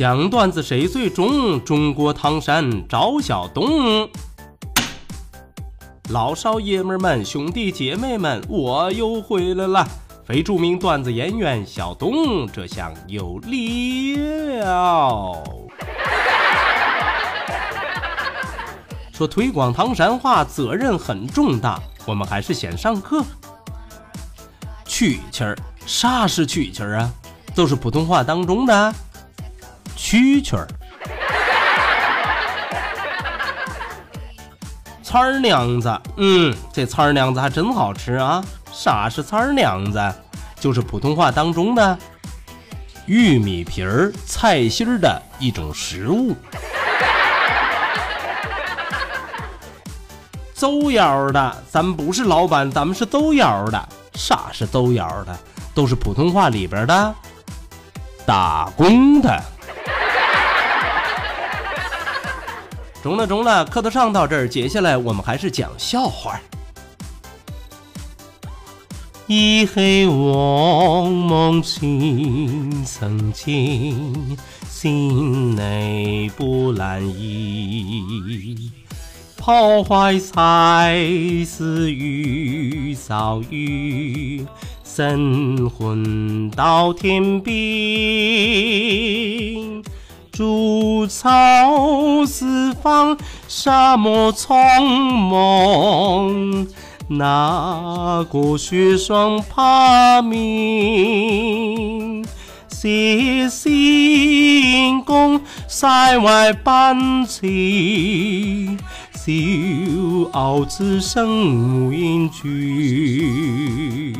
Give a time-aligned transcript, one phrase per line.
[0.00, 1.62] 讲段子谁最中？
[1.62, 4.08] 中国唐山赵小东。
[6.08, 9.86] 老少爷们们、兄弟姐妹们，我又回来了！
[10.24, 15.36] 非著名段子演员小东，这下有料。
[19.12, 23.22] 说推广唐山话责任很重大，我们还是先上课。
[24.86, 27.10] 蛐蛐儿，啥是蛐蛐儿啊？
[27.54, 28.94] 都是普通话当中的。
[30.00, 30.66] 蛐蛐儿，
[35.02, 38.42] 菜儿娘子，嗯，这菜儿娘子还真好吃啊！
[38.72, 40.00] 啥是菜儿娘子？
[40.58, 41.98] 就是普通话当中的
[43.04, 46.34] 玉米皮儿、菜心儿的一种食物。
[50.54, 53.88] 走腰的，咱们不是老板，咱们是走腰的。
[54.14, 55.38] 啥是走腰的？
[55.74, 57.14] 都是普通话里边的
[58.26, 59.40] 打工的。
[63.02, 66.38] 中了中了，课都上到这儿，接下来我们还是讲笑话。
[69.26, 74.36] 一黑王梦情曾经，
[74.68, 78.70] 心内不难移。
[79.36, 81.02] 抛怀才
[81.46, 84.44] 似玉造玉，
[84.84, 87.56] 神魂到天边。
[90.40, 91.28] 竹草
[92.24, 93.14] 四方，
[93.46, 94.56] 沙漠苍
[95.28, 96.66] 茫，
[97.08, 100.40] 哪个雪霜怕明？
[102.68, 107.46] 谢仙公塞外班车，
[109.12, 109.30] 小
[110.32, 114.16] 傲此生缘聚。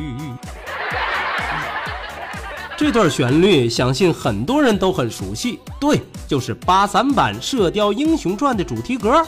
[2.81, 5.59] 这段旋律，相信很多人都很熟悉。
[5.79, 9.23] 对，就是八三版《射雕英雄传》的主题歌。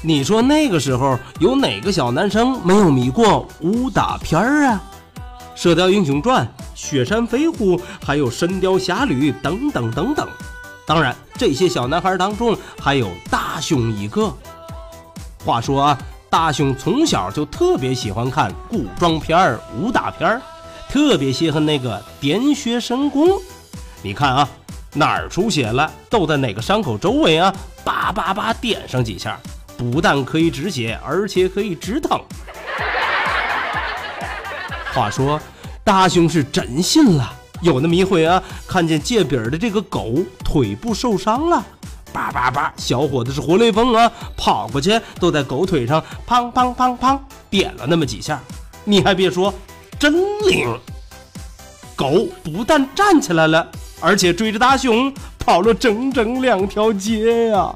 [0.00, 4.80] 你说那个时候有哪个小男生没有迷过武打片儿啊？
[5.60, 10.28] 《射雕英雄传》《雪山飞狐》还有《神雕侠侣》等等等等。
[10.86, 14.32] 当然，这些小男孩当中还有大雄一个。
[15.44, 15.98] 话说啊，
[16.30, 20.40] 大雄从小就特别喜欢看古装片儿、武打片儿。
[20.88, 23.28] 特别稀罕那个点穴神功，
[24.02, 24.48] 你看啊，
[24.94, 27.54] 哪儿出血了，都在哪个伤口周围啊，
[27.84, 29.38] 叭叭叭点上几下，
[29.76, 32.18] 不但可以止血，而且可以止疼。
[34.94, 35.38] 话说，
[35.84, 41.62] 大雄是真信了，有那么一回啊，看见借饼的这个狗腿部受伤了，
[42.14, 47.20] 叭叭叭，小伙子是活雷锋啊，跑过去都在狗腿上砰砰砰砰
[47.50, 48.40] 点了那么几下，
[48.84, 49.52] 你还别说。
[49.98, 50.14] 真
[50.46, 50.78] 灵！
[51.96, 53.68] 狗不但站起来了，
[54.00, 57.74] 而且追着大熊跑了整整两条街呀！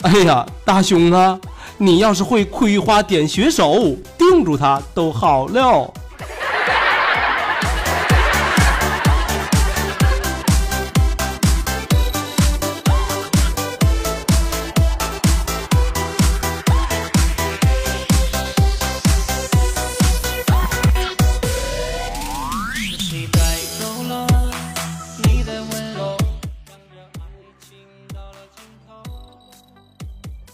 [0.02, 1.38] 哎呀，大熊啊，
[1.76, 5.92] 你要是会葵花点穴手，定住它都好了。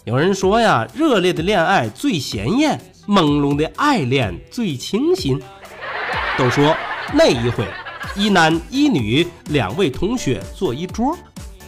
[0.07, 5.37] 有人说呀，热烈的恋爱最鲜艳，朦胧的爱恋最清新。
[6.39, 6.77] 都说
[7.13, 7.67] 那一回，
[8.15, 11.19] 一男一女两位同学坐一桌。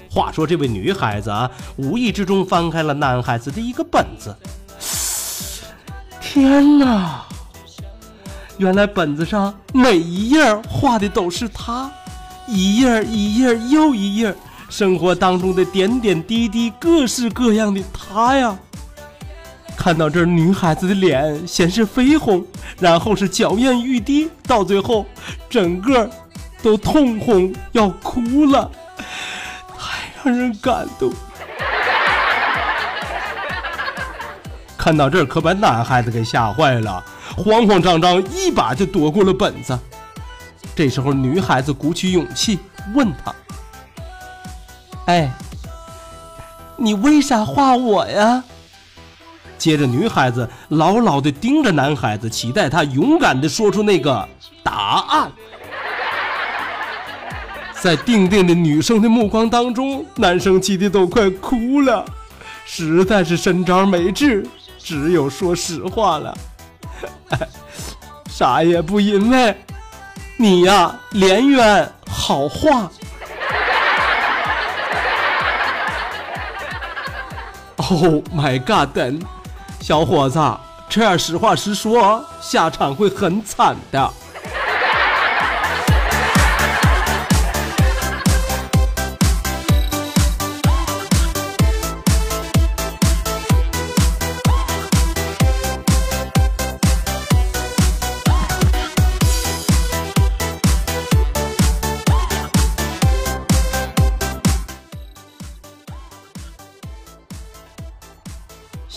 [0.08, 4.32] 话说这位女孩子啊，无意之中翻开了男孩子的一个本子。
[6.20, 7.24] 天哪！
[8.56, 11.90] 原来本子上每一页画的都是他，
[12.46, 14.32] 一页一页又一页。
[14.68, 18.56] 生活当中的点点滴滴，各式各样的他呀。
[19.76, 22.44] 看到这女孩子的脸，先是绯红，
[22.78, 25.06] 然后是娇艳欲滴，到最后
[25.48, 26.10] 整个
[26.62, 28.70] 都通红要哭了，
[29.78, 31.12] 太让人感动。
[34.76, 37.02] 看到这儿可把男孩子给吓坏了，
[37.36, 39.78] 慌慌张张一把就夺过了本子。
[40.74, 42.58] 这时候，女孩子鼓起勇气
[42.94, 43.34] 问他
[45.08, 45.32] ：“哎，
[46.76, 48.44] 你为啥画我呀？”
[49.56, 54.28] 接着，女孩子牢牢地盯着男孩子，期待他勇敢地说出那个
[54.62, 55.32] 答案。
[57.80, 62.04] 在定定的女生的目光当中，男生气得都快哭了，
[62.66, 64.46] 实在是身招没治，
[64.78, 66.36] 只有说实话了。
[68.28, 69.56] 啥也不因为，
[70.36, 72.90] 你呀，脸圆好画。
[77.90, 78.90] Oh my god！
[79.80, 80.38] 小伙子，
[80.90, 84.12] 这样实话实说，下场会很惨的。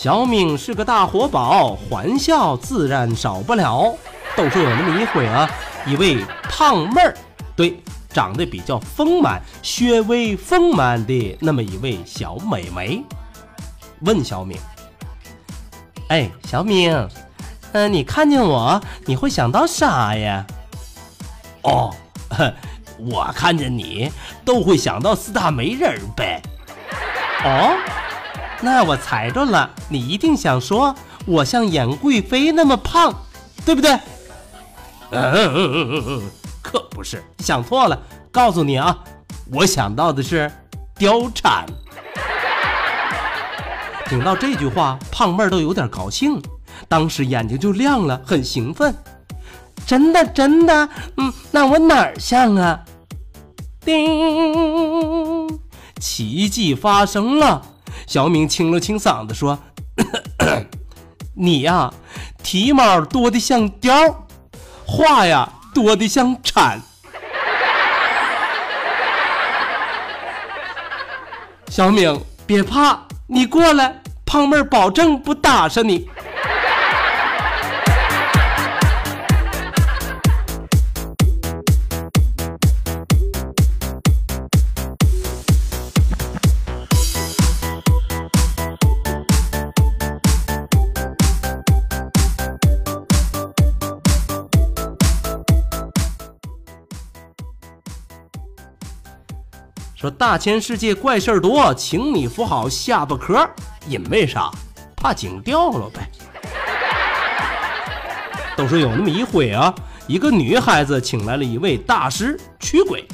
[0.02, 3.94] 小敏是个大活宝，欢笑自然少不了。
[4.36, 5.48] 都说有那么一回啊，
[5.86, 7.14] 一位胖妹儿，
[7.54, 7.80] 对，
[8.12, 9.40] 长得比较丰满、
[9.78, 13.00] 略微丰满的那么一位小美眉，
[14.00, 14.58] 问小敏
[16.10, 16.92] ：“哎，小敏，
[17.70, 20.44] 嗯，你看见我，你会想到啥呀
[21.62, 21.94] ？”“哦，
[22.98, 24.10] 我看见你
[24.44, 26.42] 都会想到四大美人呗。
[27.46, 27.76] ”“哦。”
[28.64, 30.94] 那我猜着了，你一定想说
[31.26, 33.12] 我像演贵妃那么胖，
[33.66, 33.90] 对不对？
[35.10, 36.22] 嗯嗯嗯嗯嗯，
[36.62, 38.00] 可不是，想错了。
[38.30, 38.96] 告诉你啊，
[39.52, 40.50] 我想到的是
[40.98, 41.66] 貂蝉。
[44.06, 46.40] 听到这句话，胖妹儿都有点高兴，
[46.88, 48.94] 当时眼睛就亮了，很兴奋。
[49.84, 52.80] 真的真的，嗯，那我哪儿像啊？
[53.84, 55.58] 叮，
[55.98, 57.60] 奇迹发生了。
[58.06, 59.58] 小敏清了清嗓子说
[59.96, 60.66] ：“咳 咳
[61.34, 61.92] 你呀，
[62.42, 64.14] 体毛多的像貂，
[64.86, 66.80] 话呀多的像蝉。”
[71.68, 76.06] 小敏别怕，你过来，胖妹儿保证不打上你。
[100.02, 103.48] 说大千世界怪事儿多，请你扶好下巴壳，
[103.86, 104.50] 因为啥？
[104.96, 106.10] 怕井掉了呗。
[108.56, 109.72] 都说有那么一回啊，
[110.08, 113.06] 一个女孩子请来了一位大师驱鬼，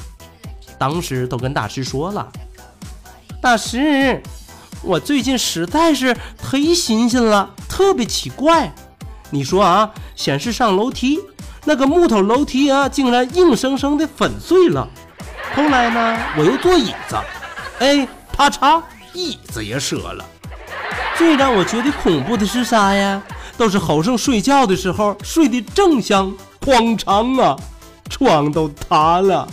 [0.79, 2.27] 当时都跟大师说了
[3.39, 4.23] ：“大师，
[4.83, 8.73] 我最近实在是忒新鲜了，特别奇怪。
[9.29, 11.21] 你说啊，先是上楼梯，
[11.67, 14.89] 那个木头楼梯啊，竟然硬生生的粉碎了。”
[15.59, 17.17] 后来呢，我又坐椅子，
[17.81, 18.81] 哎，啪嚓，
[19.13, 20.25] 椅子也折了。
[21.17, 23.21] 最让我觉得恐怖的是啥呀？
[23.57, 26.33] 倒是后生睡觉的时候睡得正香，
[26.65, 27.57] 哐当啊，
[28.09, 29.49] 床都塌了。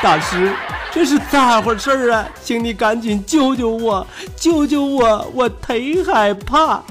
[0.00, 0.54] 大师，
[0.90, 2.26] 这是咋回事啊？
[2.42, 4.06] 请你赶紧救救我，
[4.36, 6.82] 救救我，我忒害怕。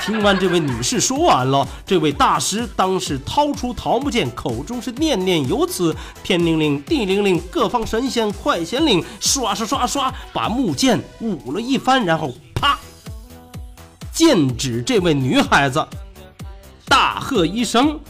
[0.00, 12.78] 听完这位女士说完了，这位大师当时掏出桃木剑，口中是念念有词，天灵灵，地灵灵，各方神仙快显灵，刷刷刷刷，把木剑舞了一番，然后啪，
[14.10, 15.86] 剑指这位女孩子，
[16.86, 18.00] 大喝一声：“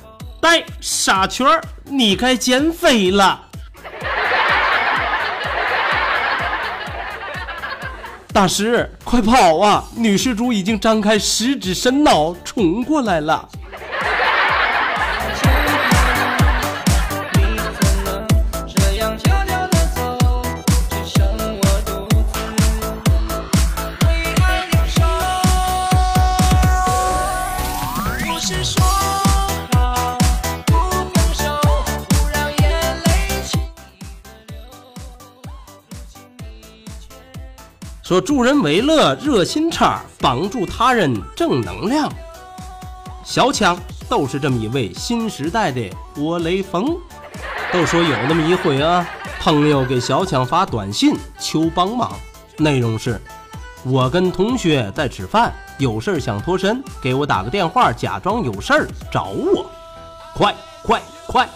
[0.40, 3.48] 呆傻圈你该减肥了。”
[8.32, 9.84] 大师，快跑啊！
[9.96, 13.48] 女施主已经张开十指神脑冲过来了。
[38.10, 42.12] 说助人为乐，热心肠，帮助他人正能量。
[43.22, 46.96] 小强都是这么一位新时代的活雷锋。
[47.72, 52.10] 都说有那么一回啊，朋友给小强发短信求帮忙，
[52.58, 53.20] 内容是：
[53.84, 59.64] 我跟同学在吃饭，有事儿想脱身，给我打个电话，假装有事儿找我，
[60.34, 60.52] 快
[60.82, 61.48] 快快！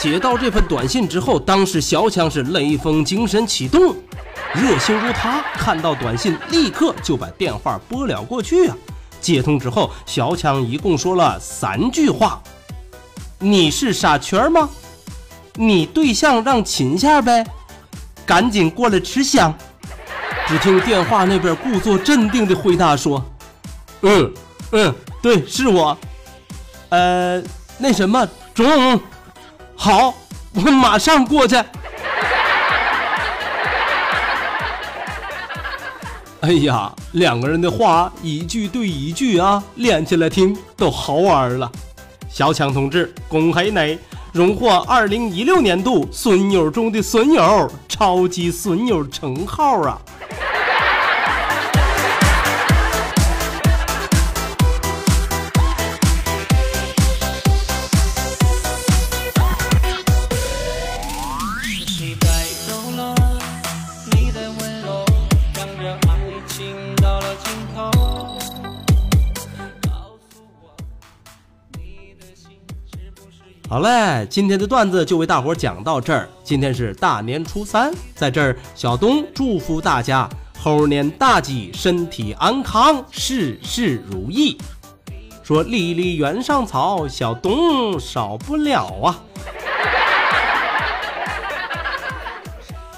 [0.00, 3.94] 接到这份短信之后，当时小强是雷锋精神启动，
[4.54, 8.74] 热心如他，看到短信立刻就把电话拨了过去啊。
[9.20, 12.42] 接通之后，小强一共说了三句话
[13.38, 14.70] ：“你是傻圈吗？
[15.56, 17.46] 你对象让亲下呗，
[18.24, 19.54] 赶紧过来吃香。”
[20.48, 23.22] 只听电话那边故作镇定的回答说
[24.00, 24.32] ：“嗯
[24.72, 25.94] 嗯，对，是我。
[26.88, 27.42] 呃，
[27.76, 28.98] 那什么，中，
[29.82, 30.12] 好，
[30.52, 31.56] 我马上过去。
[36.42, 41.72] ”哎呀，两个人的话一句对一句啊，连起来听都好玩了。
[42.28, 43.98] 小强同志，恭喜你
[44.32, 49.98] 荣获二零一六年度损友中的损友、超级损友称号啊！
[73.70, 76.28] 好嘞，今天的段子就为大伙讲到这儿。
[76.42, 84.58] 今天是大年初三，在这儿，小东祝福大家猴年大吉，身体安康，事事如意。
[85.44, 89.20] 说粒粒原上草，小东少不了啊。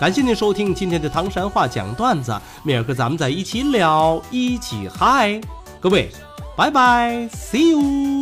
[0.00, 5.38] 感谢您收听今天的唐山话讲段子，明儿个咱们在一起聊，一起嗨，
[5.80, 6.10] 各位，
[6.56, 8.21] 拜拜，see you。